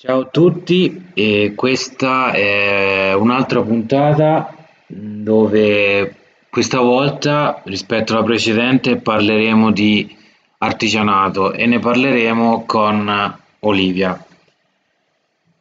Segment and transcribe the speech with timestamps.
[0.00, 4.54] Ciao a tutti, e questa è un'altra puntata
[4.86, 6.14] dove
[6.48, 10.16] questa volta rispetto alla precedente parleremo di
[10.58, 14.24] artigianato e ne parleremo con Olivia.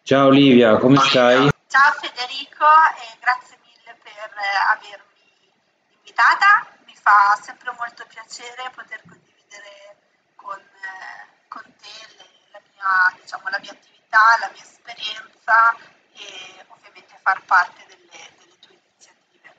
[0.04, 1.50] Ciao Olivia, come stai?
[1.66, 4.30] Ciao Federico e grazie mille per
[4.70, 5.50] avermi
[5.98, 6.68] invitata.
[6.86, 9.27] Mi fa sempre molto piacere poter condividere
[14.40, 15.76] la mia esperienza
[16.14, 19.54] e ovviamente far parte delle, delle tue iniziative.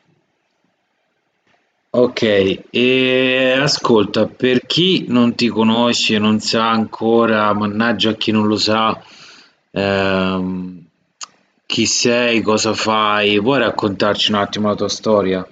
[1.90, 8.46] Ok, e ascolta, per chi non ti conosce, non sa ancora, mannaggia a chi non
[8.46, 9.00] lo sa,
[9.70, 10.86] Ehm,
[11.66, 13.38] chi sei, cosa fai?
[13.38, 15.46] Vuoi raccontarci un attimo la tua storia?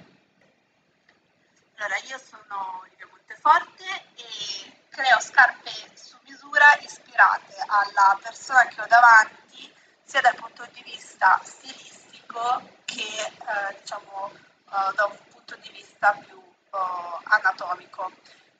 [1.75, 3.83] Allora, io sono Olivia Monteforte
[4.15, 9.73] e creo scarpe su misura ispirate alla persona che ho davanti,
[10.03, 16.13] sia dal punto di vista stilistico che eh, diciamo eh, da un punto di vista
[16.13, 16.77] più eh,
[17.23, 18.11] anatomico.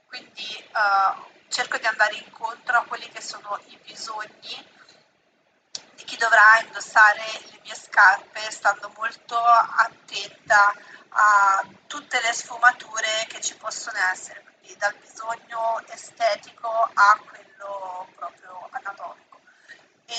[0.08, 4.76] Quindi eh, cerco di andare incontro a quelli che sono i bisogni
[5.96, 10.74] di chi dovrà indossare le mie scarpe, stando molto attenta
[11.10, 18.68] a tutte le sfumature che ci possono essere, quindi dal bisogno estetico a quello proprio
[18.72, 19.40] anatomico.
[20.06, 20.16] E,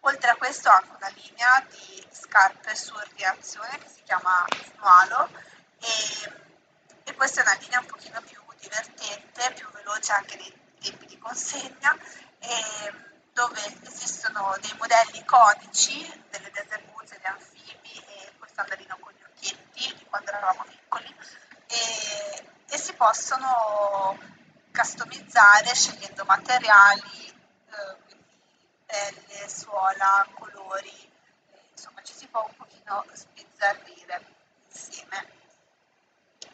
[0.00, 5.28] oltre a questo ho anche una linea di scarpe su ordinazione che si chiama Snualo
[5.80, 6.32] e,
[7.04, 11.18] e questa è una linea un pochino più divertente, più veloce anche nei tempi di
[11.18, 11.96] consegna.
[12.38, 19.12] E, dove esistono dei modelli iconici delle desert boots, degli anfibi e quel sandalino con
[19.12, 21.14] gli occhietti di quando eravamo piccoli
[21.66, 24.18] e, e si possono
[24.72, 27.34] customizzare scegliendo materiali,
[27.70, 27.96] eh,
[28.84, 31.11] pelle, suola, colori,
[32.32, 34.24] può un pochino sbizzarrire
[34.66, 35.30] insieme.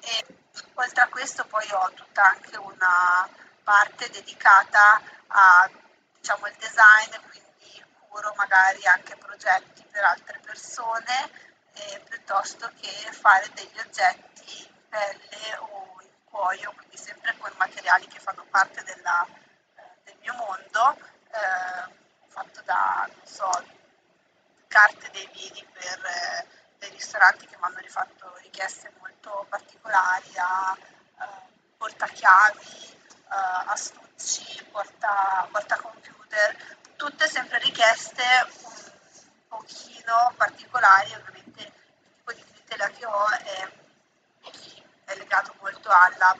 [0.01, 0.27] E,
[0.75, 3.29] oltre a questo poi ho tutta anche una
[3.63, 5.71] parte dedicata a
[6.19, 11.31] diciamo, design, quindi curo magari anche progetti per altre persone,
[11.75, 18.07] eh, piuttosto che fare degli oggetti in pelle o in cuoio, quindi sempre con materiali
[18.09, 19.25] che fanno parte della,
[19.77, 20.97] eh, del mio mondo,
[21.31, 21.95] eh,
[22.27, 23.77] fatto da, non so,
[24.79, 26.47] carte dei vini per eh,
[26.79, 31.27] dei ristoranti che mi hanno rifatto richieste molto particolari a eh,
[31.77, 32.97] portachiavi,
[33.29, 38.23] uh, astucci, porta, porta computer, tutte sempre richieste
[38.63, 41.73] un pochino particolari, ovviamente il
[42.17, 43.71] tipo di clientela che ho è,
[45.07, 46.37] è legato molto alla,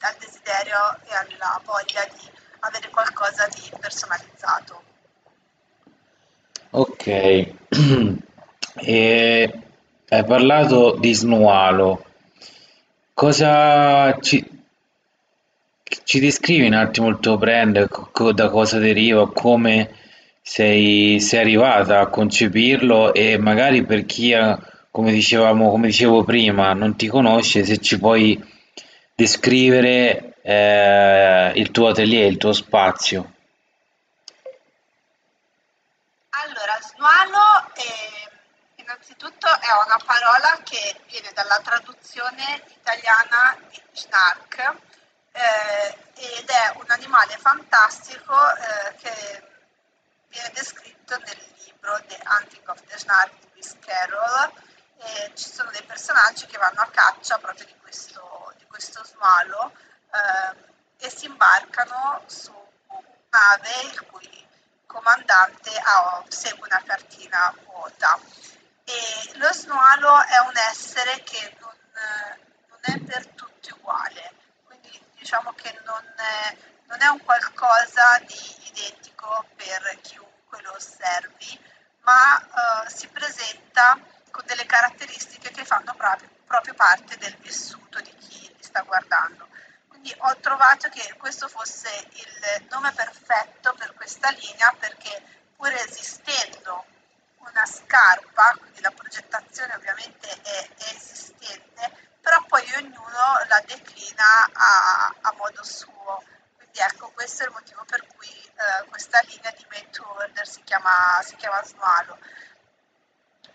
[0.00, 2.30] al desiderio e alla voglia di
[2.60, 4.95] avere qualcosa di personalizzato.
[6.70, 7.04] Ok,
[10.10, 12.04] hai parlato di Snualo,
[13.14, 14.44] cosa ci,
[16.04, 19.90] ci descrivi un attimo il tuo brand, co- da cosa deriva, come
[20.42, 23.14] sei, sei arrivata a concepirlo?
[23.14, 24.34] E magari per chi,
[24.90, 28.40] come dicevamo, come dicevo prima, non ti conosce, se ci puoi
[29.14, 33.32] descrivere eh, il tuo atelier, il tuo spazio.
[37.06, 38.30] Allora, snualo eh,
[38.76, 44.74] innanzitutto è una parola che viene dalla traduzione italiana di snark,
[45.30, 49.42] eh, ed è un animale fantastico eh, che
[50.28, 54.52] viene descritto nel libro The Hunting of the Snark di Lewis Carroll.
[55.34, 59.72] Ci sono dei personaggi che vanno a caccia proprio di questo, di questo squalo
[60.10, 62.52] eh, e si imbarcano su
[63.28, 64.45] nave il cui
[64.96, 68.18] comandante ha, segue una cartina vuota.
[68.84, 71.74] E lo snualo è un essere che non,
[72.68, 74.32] non è per tutti uguale,
[74.64, 76.56] quindi diciamo che non è,
[76.86, 81.60] non è un qualcosa di identico per chiunque lo osservi,
[82.00, 83.98] ma uh, si presenta
[84.30, 89.48] con delle caratteristiche che fanno proprio, proprio parte del vissuto di chi li sta guardando.
[89.96, 95.22] Quindi ho trovato che questo fosse il nome perfetto per questa linea perché
[95.56, 96.84] pur esistendo
[97.38, 101.90] una scarpa, quindi la progettazione ovviamente è, esistente,
[102.20, 106.22] però poi ognuno la declina a, a, modo suo.
[106.56, 110.46] Quindi ecco, questo è il motivo per cui eh, questa linea di Made to Order
[110.46, 112.18] si chiama, si chiama Snualo.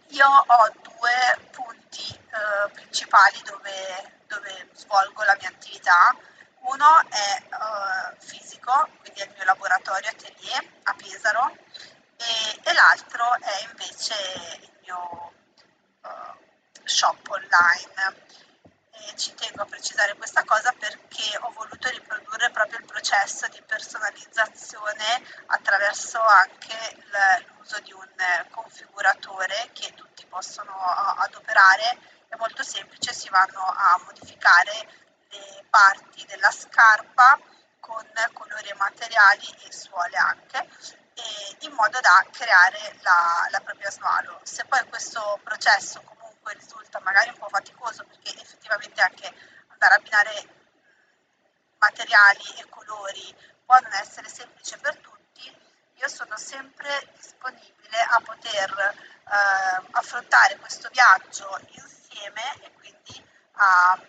[0.07, 6.15] Io ho due punti eh, principali dove, dove, svolgo la mia attività.
[6.61, 11.51] Uno è eh, fisico, quindi è il mio laboratorio atelier a Pesaro,
[12.17, 14.13] e, e l'altro è invece
[14.61, 15.33] il mio
[16.01, 16.37] uh,
[16.83, 18.29] shop online.
[18.91, 23.59] E ci tengo a precisare questa cosa perché ho voluto riprodurre proprio il processo di
[23.65, 26.75] personalizzazione attraverso anche
[27.57, 28.07] l'uso di un
[28.51, 31.97] configuratore che tutti possono adoperare.
[32.27, 34.87] È molto semplice, si vanno a modificare
[35.71, 37.39] parti della scarpa
[37.79, 40.67] con colori e materiali e suole anche
[41.59, 44.39] in modo da creare la, la propria swallow.
[44.43, 49.33] Se poi questo processo comunque risulta magari un po' faticoso perché effettivamente anche
[49.67, 50.47] andare a abbinare
[51.77, 53.35] materiali e colori
[53.65, 55.55] può non essere semplice per tutti,
[55.95, 63.99] io sono sempre disponibile a poter eh, affrontare questo viaggio insieme e quindi a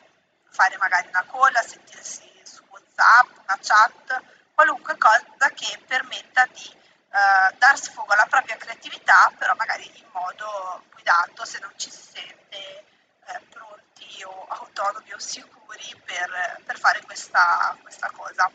[0.52, 4.22] fare magari una call, sentirsi su WhatsApp, una chat,
[4.54, 10.84] qualunque cosa che permetta di eh, dar sfogo alla propria creatività, però magari in modo
[10.92, 12.84] guidato se non ci si sente
[13.26, 18.50] eh, pronti o autonomi o sicuri per, per fare questa, questa cosa.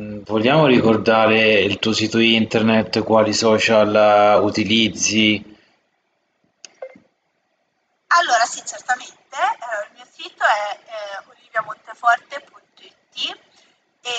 [0.00, 5.54] Mm, vogliamo ricordare il tuo sito internet, quali social utilizzi?
[8.18, 13.38] Allora sì, certamente, eh, il mio sito è eh, oliviamonteforte.it
[14.00, 14.10] e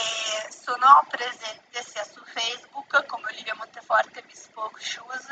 [0.51, 5.29] sono presente sia su Facebook come Olivia Monteforte Bespoke Shoes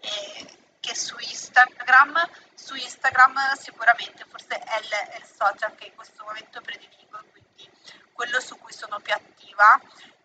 [0.00, 2.30] e, che su Instagram.
[2.54, 7.70] Su Instagram sicuramente forse è il, è il social che in questo momento prediligo, quindi
[8.12, 9.78] quello su cui sono più attiva.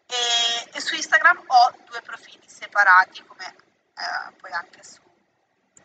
[0.06, 5.02] E, e su Instagram ho due profili separati come eh, poi anche su,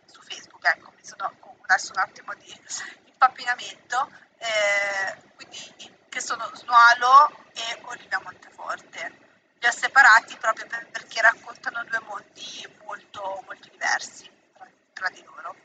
[0.06, 1.34] su Facebook, ecco, mi sono
[1.68, 2.58] adesso un attimo di
[3.18, 9.26] impappinamento, eh, quindi che sono Snualo e Olivia Monteforte.
[9.58, 15.22] Li ho separati proprio per, perché raccontano due mondi molto, molto diversi tra, tra di
[15.24, 15.56] loro.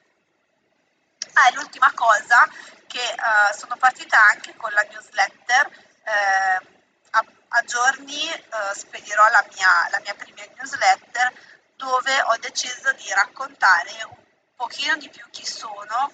[1.33, 2.49] Ah, e l'ultima cosa,
[2.87, 5.67] che uh, sono partita anche con la newsletter,
[6.03, 6.67] eh,
[7.11, 11.31] a, a, giorni uh, spedirò la mia, la mia prima newsletter
[11.75, 14.15] dove ho deciso di raccontare un
[14.55, 16.11] pochino di più chi sono,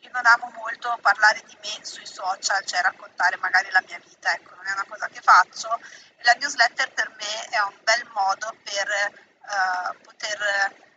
[0.00, 4.32] io non amo molto parlare di me sui social, cioè raccontare magari la mia vita,
[4.32, 5.68] ecco, non è una cosa che faccio.
[6.22, 10.38] La newsletter per me è un bel modo per uh, poter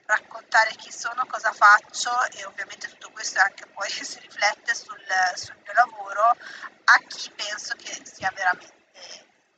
[0.05, 4.99] raccontare chi sono, cosa faccio e ovviamente tutto questo anche poi si riflette sul,
[5.35, 8.73] sul mio lavoro a chi penso che sia veramente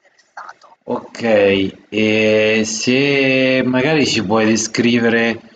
[0.02, 0.78] interessato.
[0.86, 5.55] Ok, e se magari ci puoi descrivere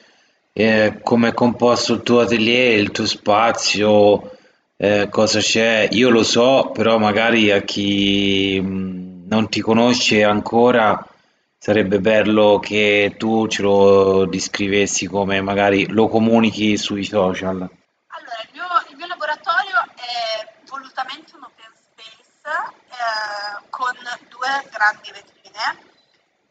[0.59, 4.35] eh, come è composto il tuo atelier, il tuo spazio,
[4.75, 5.87] eh, cosa c'è.
[5.91, 11.01] Io lo so, però magari a chi mh, non ti conosce ancora
[11.57, 17.55] sarebbe bello che tu ce lo descrivessi come magari lo comunichi sui social.
[17.55, 22.51] Allora, il mio, il mio laboratorio è volutamente un open space
[22.89, 23.93] eh, con
[24.27, 25.87] due grandi vetrine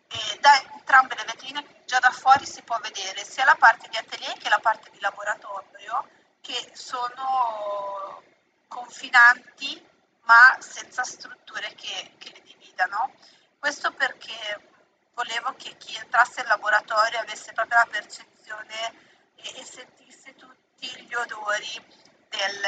[0.09, 3.97] e da entrambe le vetrine già da fuori si può vedere sia la parte di
[3.97, 6.09] atelier che la parte di laboratorio
[6.41, 8.23] che sono
[8.69, 9.87] confinanti
[10.29, 13.13] ma senza strutture che, che le dividano.
[13.59, 14.61] Questo perché
[15.15, 18.93] volevo che chi entrasse in laboratorio avesse proprio la percezione
[19.35, 21.85] e, e sentisse tutti gli odori
[22.29, 22.61] del,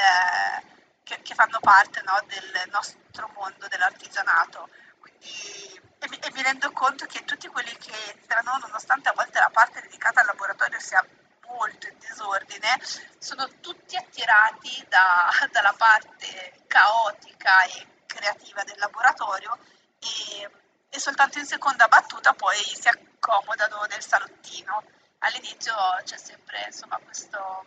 [1.05, 4.69] che, che, fanno parte no, del nostro mondo dell'artigianato.
[4.99, 5.70] Quindi
[6.01, 10.21] e mi, rendo conto che tutti quelli che entrano, nonostante a volte la parte dedicata
[10.21, 11.05] al laboratorio sia
[11.47, 12.81] molto in disordine,
[13.19, 19.59] sono tutti attirati da, dalla parte caotica e creativa del laboratorio
[19.99, 20.51] e,
[20.89, 24.83] e soltanto in seconda battuta poi si accomodano nel salottino.
[25.19, 27.67] All'inizio c'è sempre insomma, questo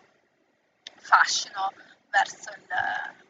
[1.02, 1.72] fascino
[2.10, 3.23] verso il,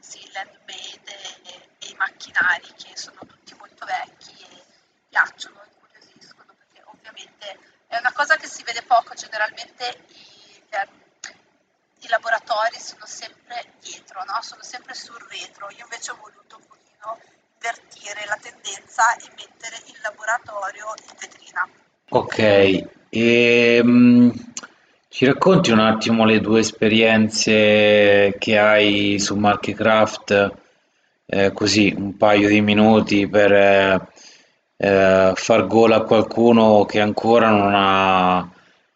[0.00, 4.62] sì, l'handmade e, e, i macchinari che sono tutti molto vecchi e
[5.08, 10.88] piacciono, incuriosiscono, perché ovviamente è una cosa che si vede poco, generalmente i, eh,
[12.00, 14.40] i laboratori sono sempre dietro, no?
[14.42, 17.18] sono sempre sul retro, io invece ho voluto un pochino
[17.54, 21.68] invertire la tendenza e mettere il laboratorio in vetrina.
[22.08, 22.38] Ok,
[23.08, 24.51] e, um,
[25.12, 30.52] ci racconti un attimo le tue esperienze che hai su Markecraft,
[31.26, 34.08] eh, così un paio di minuti per eh,
[34.78, 38.50] eh, far gola a qualcuno che ancora non ha,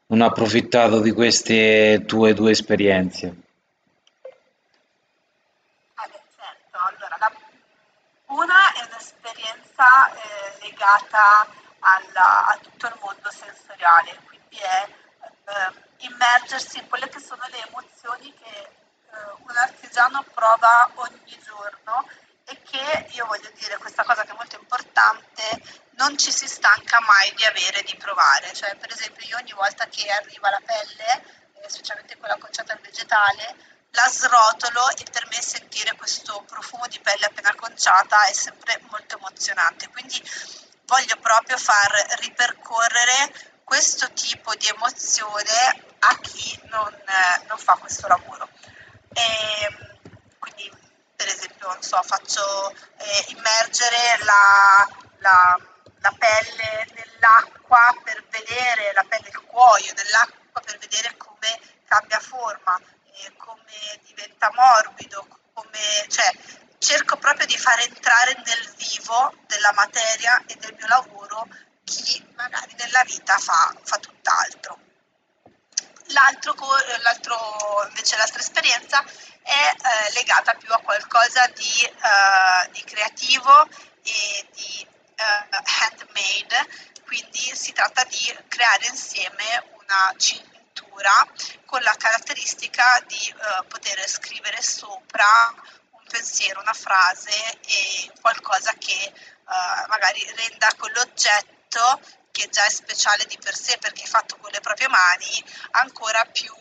[0.06, 3.36] non ha approfittato di queste tue due esperienze.
[8.28, 11.46] Una è un'esperienza eh, legata
[11.80, 14.88] alla, a tutto il mondo sensoriale, quindi è
[15.46, 18.70] eh, immergersi in quelle che sono le emozioni che eh,
[19.46, 22.08] un artigiano prova ogni giorno
[22.44, 25.42] e che io voglio dire questa cosa che è molto importante,
[25.96, 28.52] non ci si stanca mai di avere, di provare.
[28.52, 32.80] Cioè, per esempio, io ogni volta che arriva la pelle, eh, specialmente quella conciata al
[32.80, 33.56] vegetale,
[33.90, 39.16] la srotolo e per me sentire questo profumo di pelle appena conciata è sempre molto
[39.16, 39.88] emozionante.
[39.88, 40.22] Quindi
[40.84, 43.32] voglio proprio far ripercorrere
[43.64, 46.94] questo tipo di emozione a chi non,
[47.48, 48.48] non fa questo lavoro.
[49.12, 49.98] E, ehm,
[50.38, 50.70] quindi,
[51.14, 54.88] per esempio, so, faccio eh, immergere la,
[55.18, 55.60] la,
[56.00, 62.80] la pelle nell'acqua per vedere, la pelle, il cuoio nell'acqua per vedere come cambia forma,
[63.36, 66.30] come diventa morbido, come, cioè,
[66.78, 71.46] cerco proprio di far entrare nel vivo della materia e del mio lavoro
[71.84, 74.85] chi magari nella vita fa, fa tutt'altro.
[76.16, 76.54] L'altro,
[77.02, 79.04] l'altro, invece l'altra esperienza
[79.42, 83.68] è eh, legata più a qualcosa di, eh, di creativo
[84.02, 86.68] e di eh, handmade,
[87.04, 91.26] quindi si tratta di creare insieme una cintura
[91.66, 95.54] con la caratteristica di uh, poter scrivere sopra
[95.90, 97.30] un pensiero, una frase
[97.66, 102.00] e qualcosa che uh, magari renda quell'oggetto
[102.36, 106.22] che già è speciale di per sé perché è fatto con le proprie mani ancora
[106.26, 106.52] più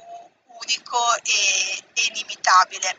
[0.62, 2.98] unico e, e inimitabile.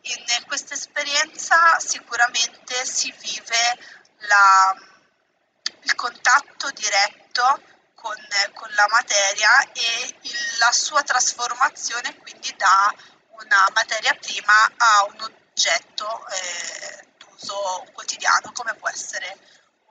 [0.00, 3.78] In questa esperienza sicuramente si vive
[4.26, 4.74] la,
[5.82, 7.62] il contatto diretto
[7.94, 8.16] con,
[8.54, 12.92] con la materia e il, la sua trasformazione quindi da
[13.40, 19.36] una materia prima a un oggetto eh, d'uso quotidiano come può essere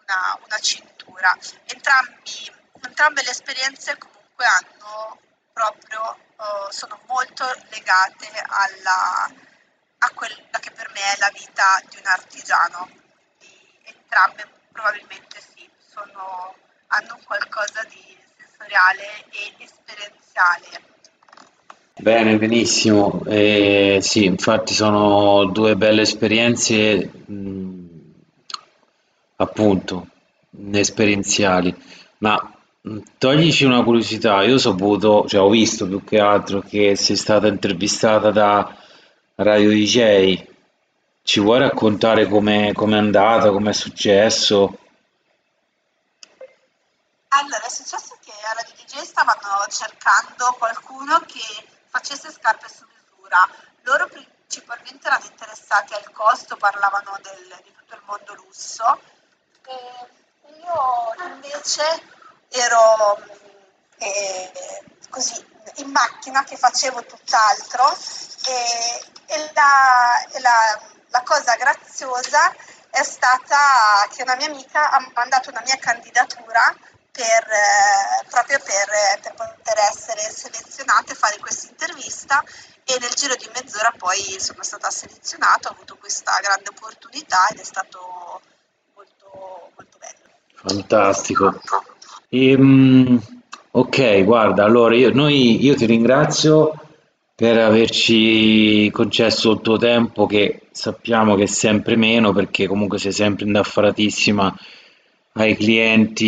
[0.07, 1.37] una, una cintura.
[1.65, 5.19] Entrambi, entrambe le esperienze comunque hanno
[5.51, 9.31] proprio, eh, sono molto legate alla,
[9.99, 12.89] a quella che per me è la vita di un artigiano.
[13.83, 16.55] entrambe probabilmente sì, sono
[16.89, 20.95] hanno qualcosa di sensoriale e esperienziale.
[21.99, 23.23] Bene, benissimo.
[23.25, 27.56] Eh, sì, infatti sono due belle esperienze, mh,
[29.37, 30.07] appunto,
[30.73, 31.75] esperienziali.
[32.19, 36.95] Ma mh, toglici una curiosità, io ho saputo, cioè ho visto più che altro che
[36.95, 38.75] sei stata intervistata da
[39.35, 40.45] Radio DJ.
[41.23, 44.79] Ci vuoi raccontare come è andata, come è successo?
[47.29, 53.47] Allora, è successo che alla DDJ stavano cercando qualcuno che facesse scarpe su misura.
[53.83, 58.99] Loro principalmente erano interessati al costo, parlavano del, di tutto il mondo lusso.
[59.69, 61.83] E io invece
[62.49, 63.21] ero
[63.97, 65.45] eh, così
[65.75, 67.91] in macchina che facevo tutt'altro
[68.45, 72.55] e, e, la, e la, la cosa graziosa
[72.89, 76.73] è stata che una mia amica ha mandato una mia candidatura
[77.11, 82.43] per, eh, proprio per, per, poter essere selezionata e fare questa intervista
[82.85, 87.59] e nel giro di mezz'ora poi sono stata selezionata, ho avuto questa grande opportunità ed
[87.59, 88.26] è stato.
[90.67, 91.59] Fantastico.
[92.29, 93.21] E, um,
[93.71, 96.73] ok, guarda, allora io, noi, io ti ringrazio
[97.33, 103.11] per averci concesso il tuo tempo che sappiamo che è sempre meno perché comunque sei
[103.11, 104.55] sempre indaffaratissima
[105.33, 106.23] ai clienti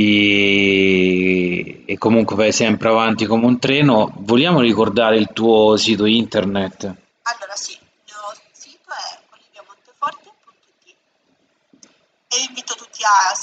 [1.86, 4.14] e comunque vai sempre avanti come un treno.
[4.20, 6.84] Vogliamo ricordare il tuo sito internet?
[6.84, 8.16] Allora sì, il mio
[8.52, 10.96] sito è oliviamonteforte.it
[12.28, 13.34] e invito tutti a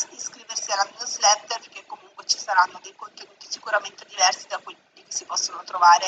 [2.27, 6.05] iscriversi saranno dei contenuti sicuramente diversi da quelli che si possono trovare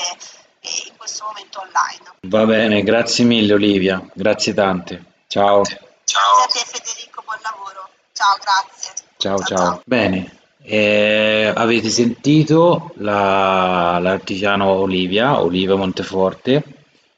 [0.61, 2.13] eh, in questo momento online.
[2.23, 5.05] Va bene, grazie mille Olivia, grazie tante.
[5.29, 5.63] Ciao.
[5.65, 6.37] Ciao.
[6.43, 7.89] Grazie a te Federico, buon lavoro.
[8.13, 8.93] Ciao, grazie.
[9.17, 9.57] Ciao, ciao.
[9.57, 9.83] ciao.
[9.85, 16.63] Bene, eh, avete sentito la, l'artigiano Olivia, Olivia Monteforte,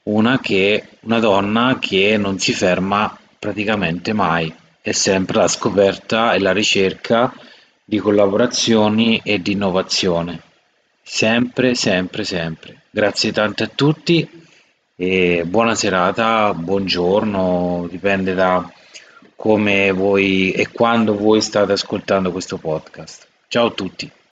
[0.05, 6.39] una, che, una donna che non si ferma praticamente mai, è sempre la scoperta e
[6.39, 7.33] la ricerca
[7.85, 10.41] di collaborazioni e di innovazione.
[11.03, 12.83] Sempre, sempre, sempre.
[12.91, 14.29] Grazie tante a tutti
[14.97, 18.71] e buona serata, buongiorno, dipende da
[19.35, 23.27] come voi e quando voi state ascoltando questo podcast.
[23.49, 24.11] Ciao a tutti.